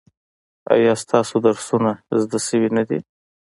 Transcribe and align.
ایا 0.73 0.93
ستاسو 1.03 1.35
درسونه 1.45 1.91
زده 2.21 2.39
شوي 2.47 2.69
نه 2.77 2.83
دي؟ 2.89 2.99